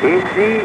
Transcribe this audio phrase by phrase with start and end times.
[0.00, 0.60] Ici,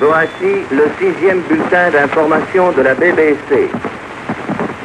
[0.00, 3.70] voici le sixième bulletin d'information de la BBC.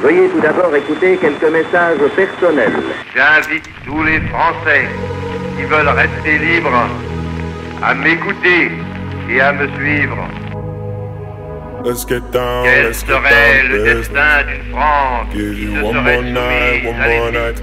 [0.03, 2.71] Veuillez tout d'abord écouter quelques messages personnels.
[3.15, 4.87] J'invite tous les Français
[5.57, 6.87] qui veulent rester libres
[7.81, 8.71] à m'écouter
[9.29, 10.17] et à me suivre.
[11.83, 16.17] Let's get down, Quel let's get serait down le destin d'une France qui se serait
[16.17, 16.37] soumise
[17.33, 17.53] à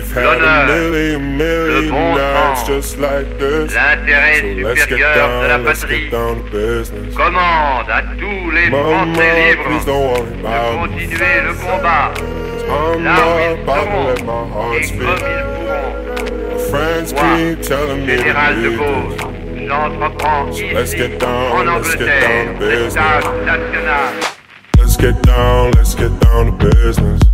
[0.00, 3.74] L'honneur, a million, le million bon nights sens, just like this.
[3.74, 9.84] L'intérêt So let's get supérieur de la patrie commande à tous les Français libres please
[9.84, 12.12] don't worry de continuer le combat
[12.66, 15.00] I'm là où not ils about to let my seront heart et speak.
[15.00, 16.04] comme ils pourront.
[16.74, 22.08] Moi, keep telling me Général de Gaulle, j'entreprends ici let's get down, en let's get
[22.08, 22.94] Angleterre down to business.
[22.94, 24.34] message national.
[24.78, 27.33] Let's get down, let's get down to business.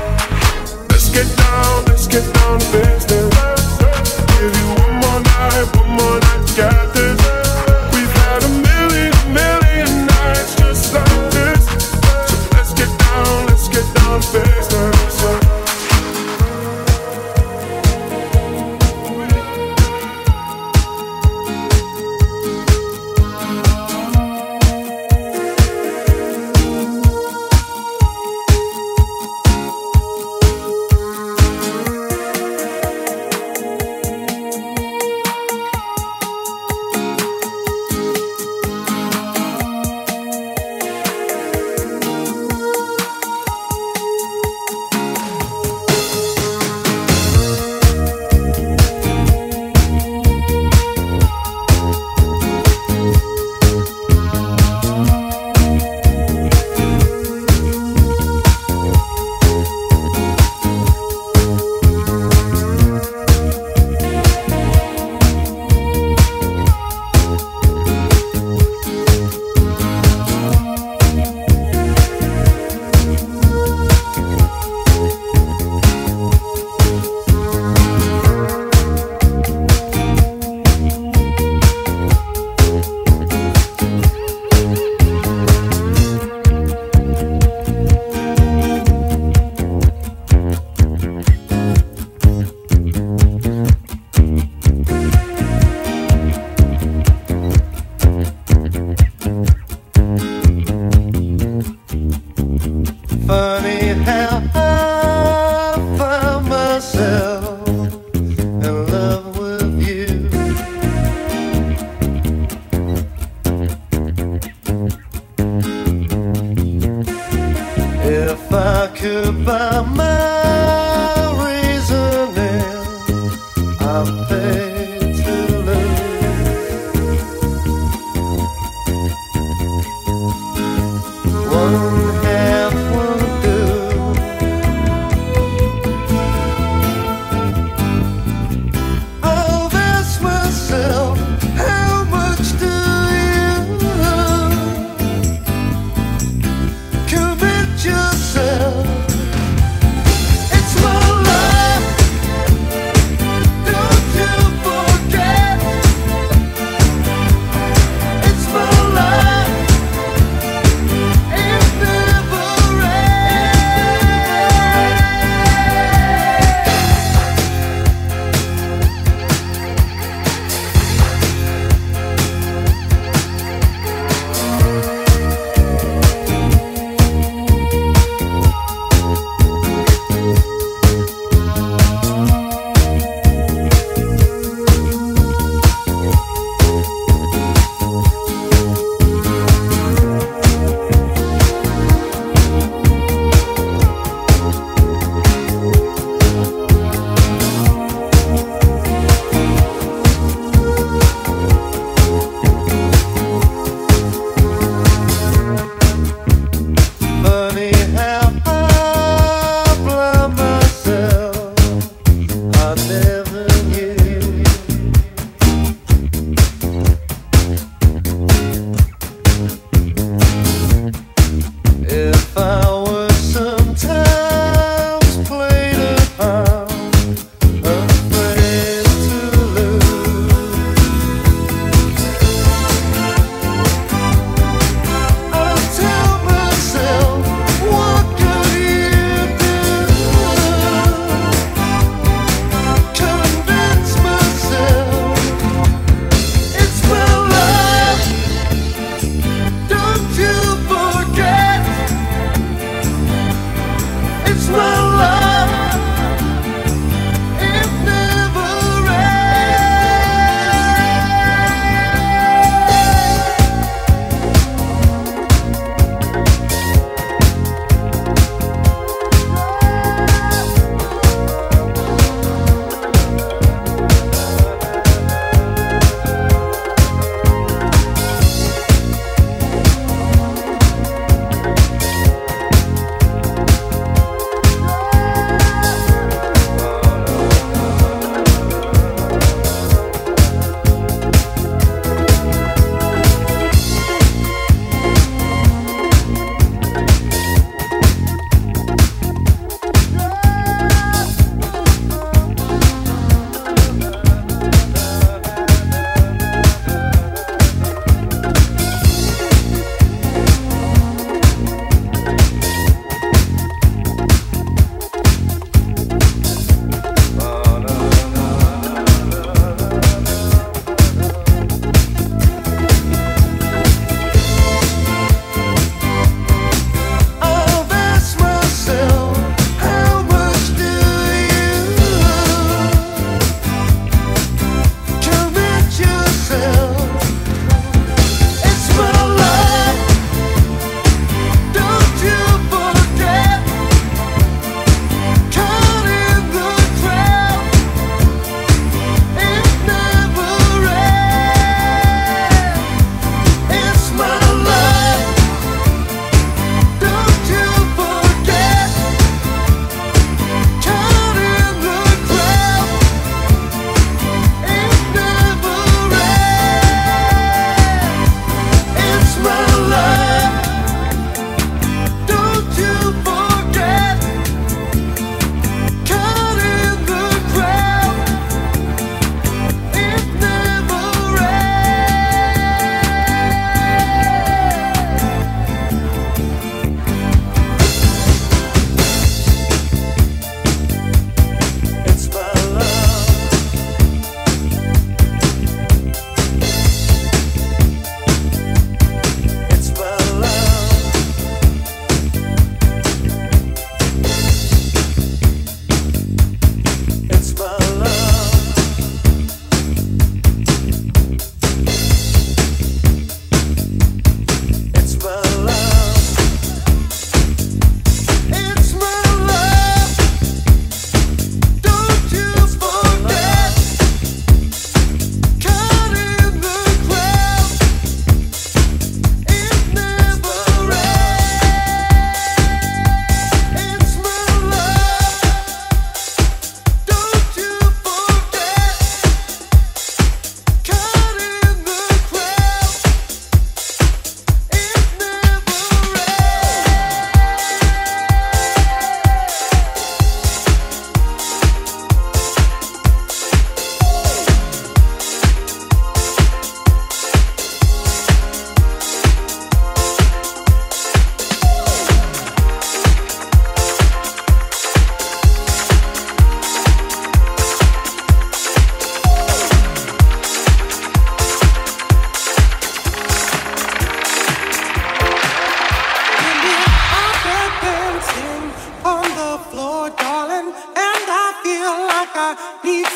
[4.41, 6.47] Give you one more night, one more night
[6.93, 7.20] this.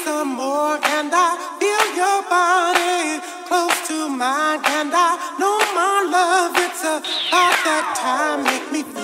[0.04, 0.78] some more.
[0.84, 4.62] And I feel your body close to mine?
[4.64, 6.54] Can I know my love?
[6.66, 6.98] It's a
[7.30, 8.44] about that time.
[8.44, 8.95] Make me feel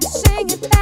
[0.00, 0.77] sing it back.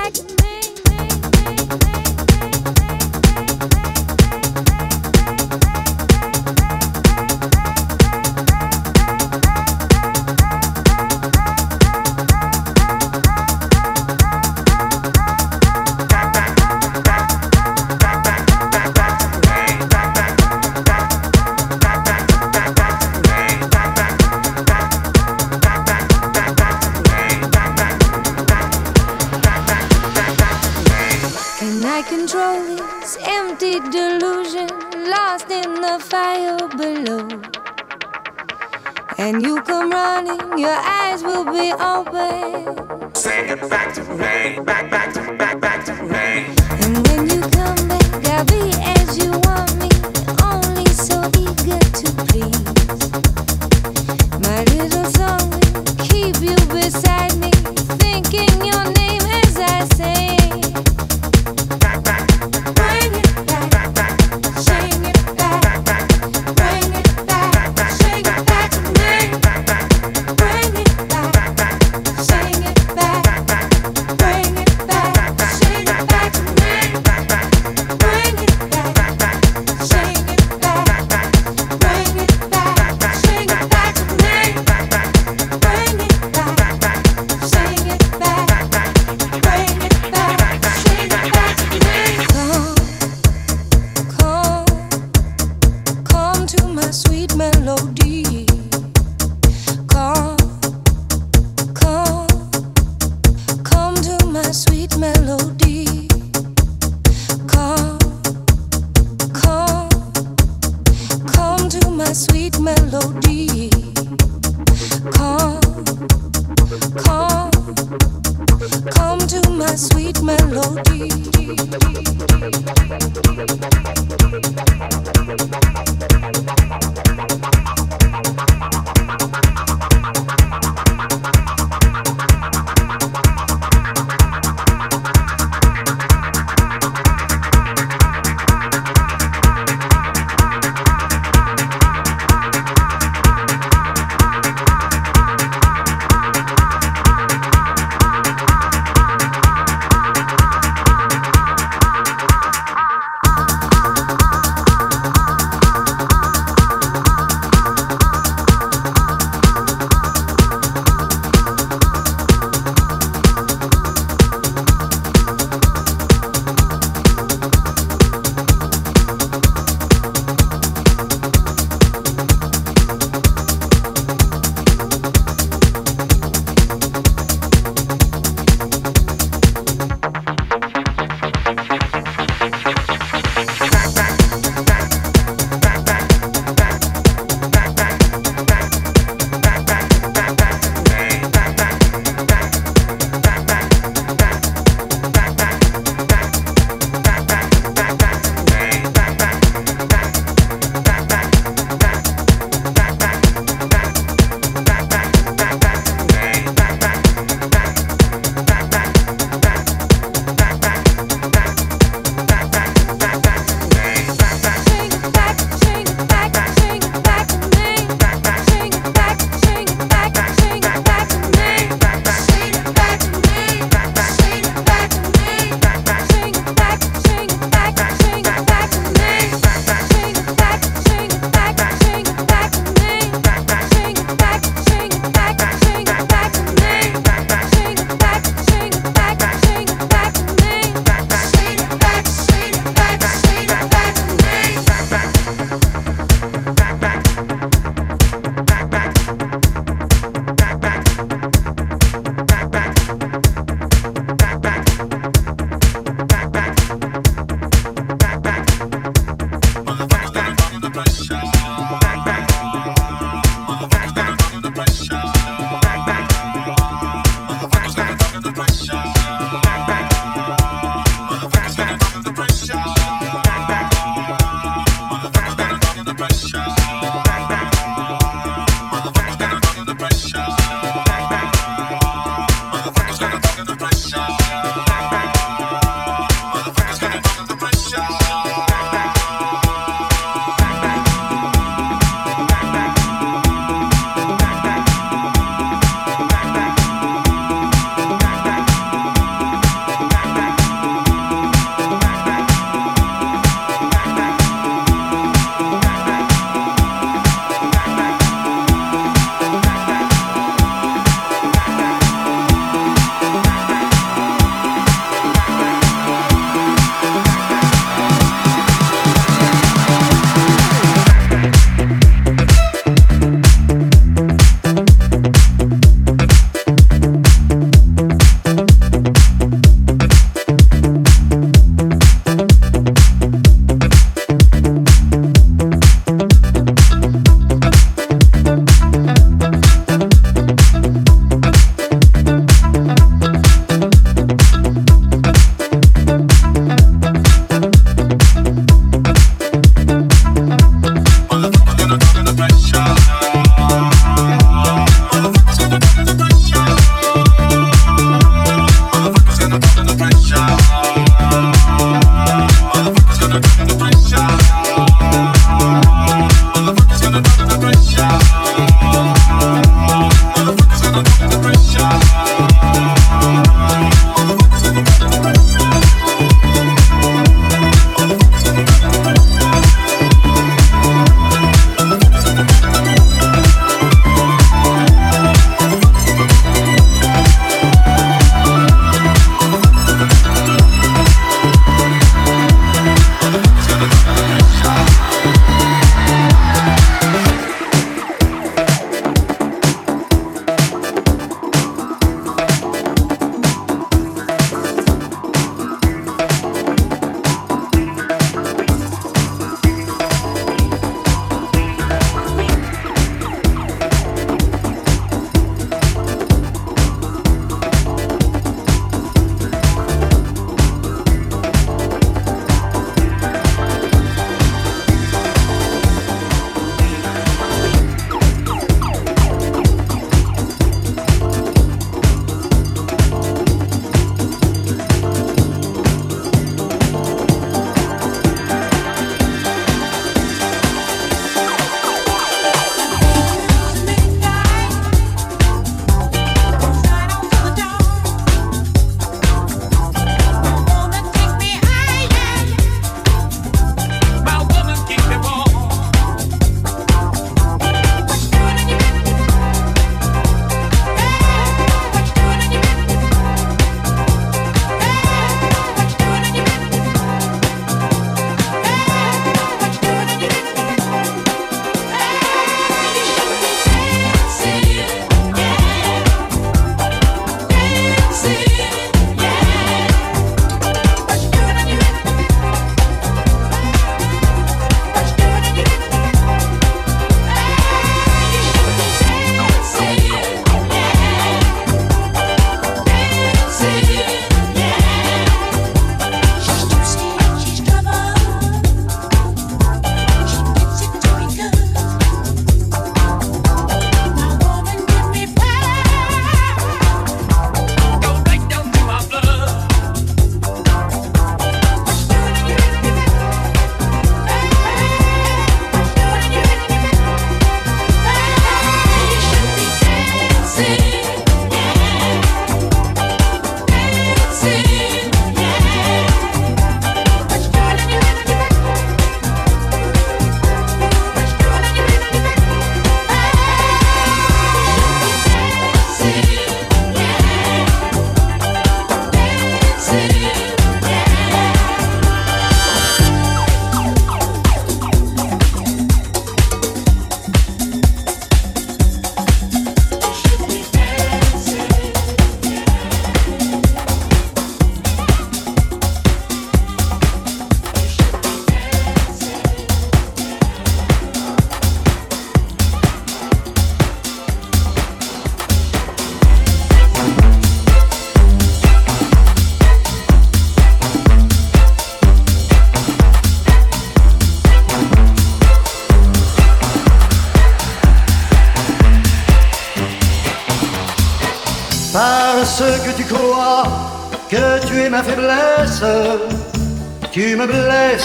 [39.27, 43.13] When you come running, your eyes will be open.
[43.13, 46.66] Say it back to me, back, back to, back, back to me.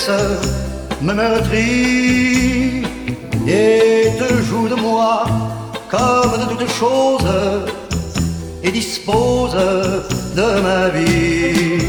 [0.02, 0.12] Me blesses,
[1.02, 2.84] me meurtris
[3.48, 5.26] et te joues de moi
[5.90, 7.28] comme de toutes choses
[8.64, 9.56] et dispose
[10.36, 11.81] de ma vie.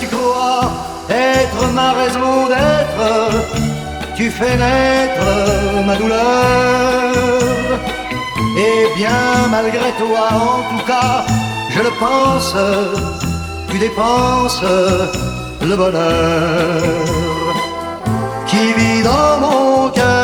[0.00, 0.70] Tu crois
[1.08, 3.04] être ma raison d'être,
[4.16, 5.26] tu fais naître
[5.86, 7.14] ma douleur.
[8.56, 11.24] Et bien malgré toi, en tout cas,
[11.70, 12.54] je le pense,
[13.70, 14.62] tu dépenses
[15.60, 16.80] le bonheur
[18.46, 20.23] qui vit dans mon cœur.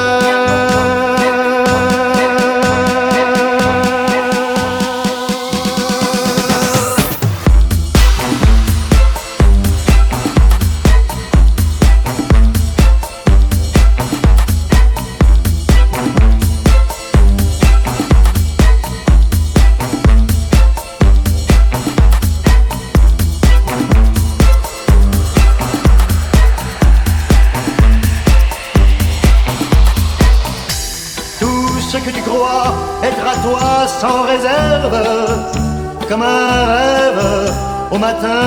[36.11, 37.53] Comme un rêve
[37.93, 38.41] au matin,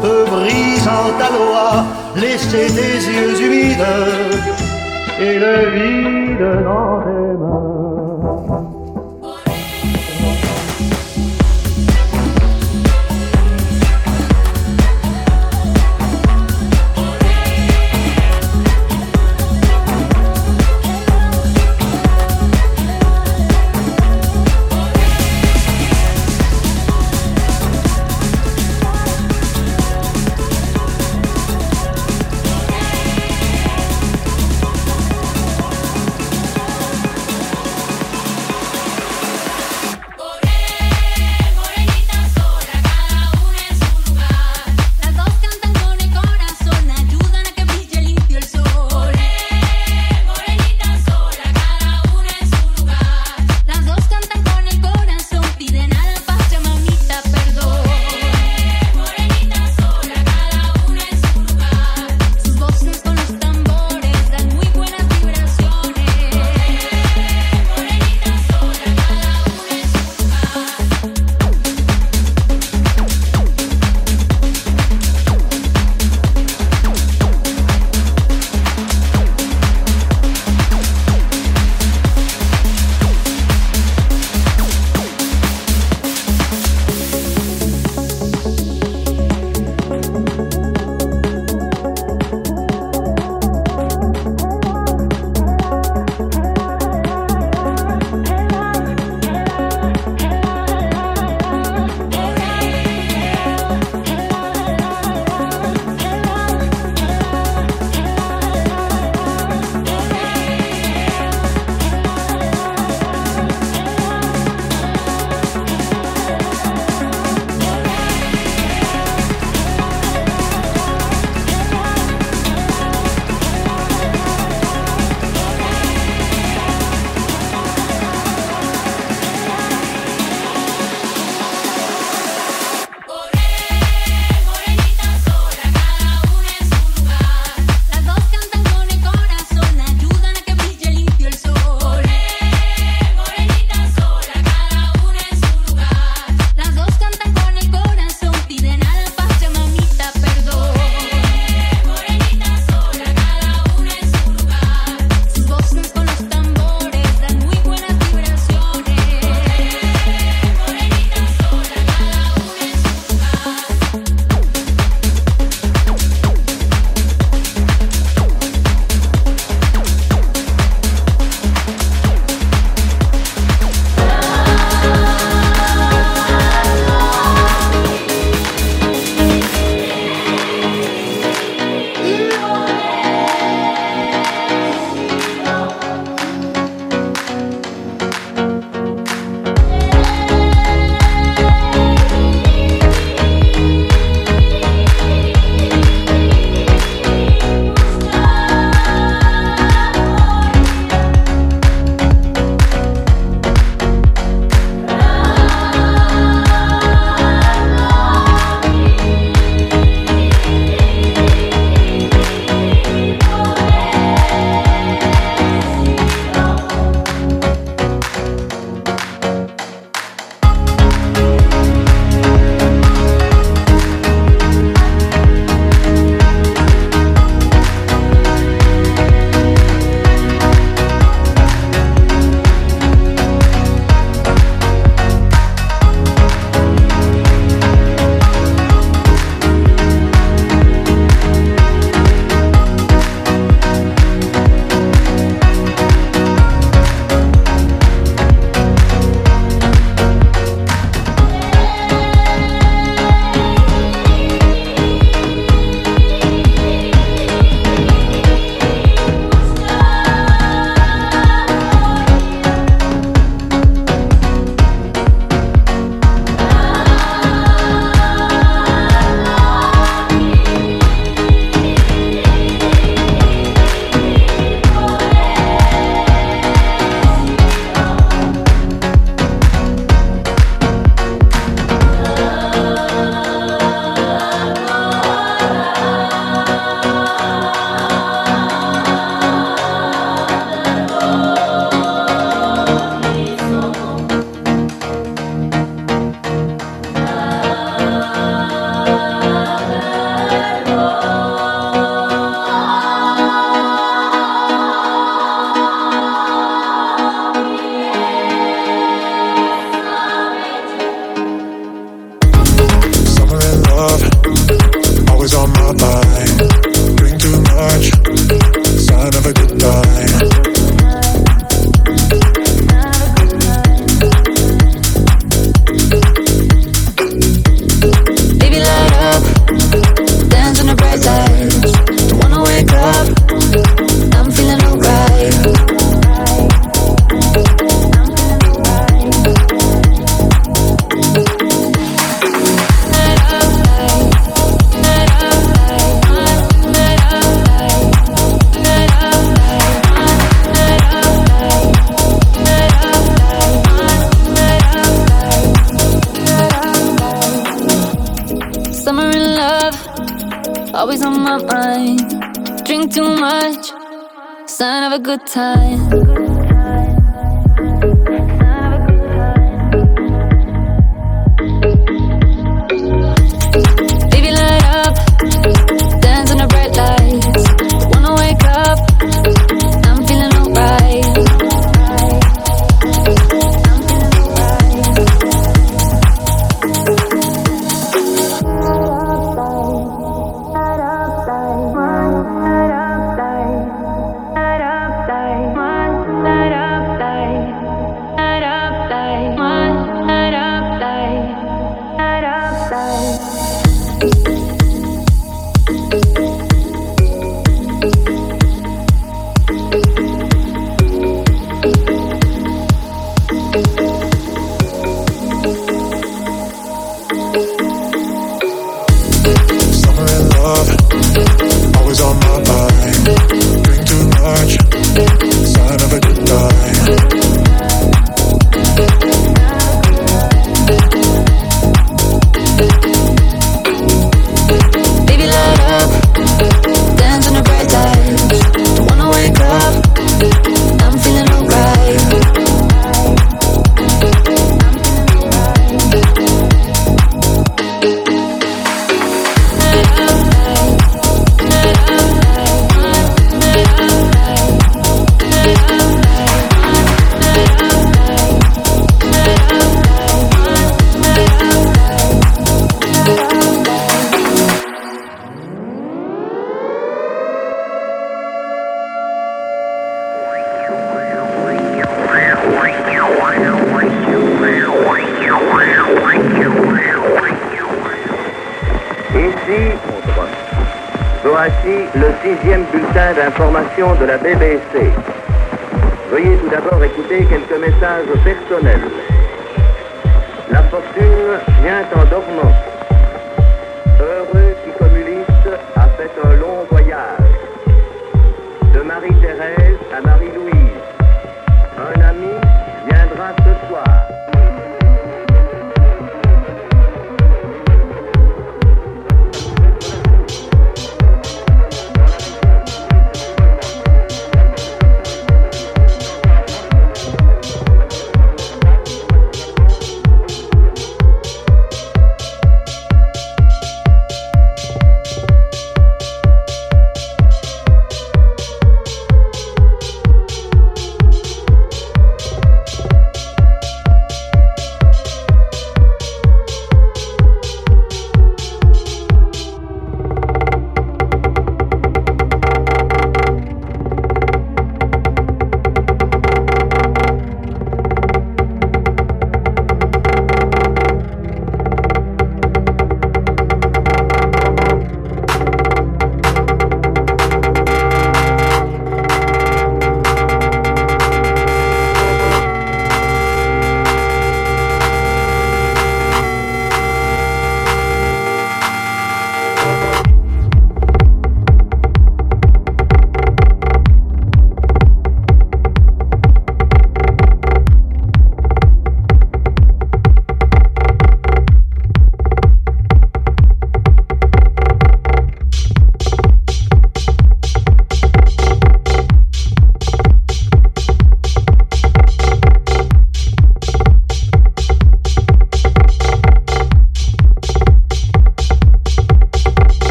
[0.00, 1.84] peut brisant ta loi
[2.16, 3.86] laisser tes yeux humides
[5.20, 7.31] et le vide dans tes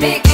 [0.00, 0.29] big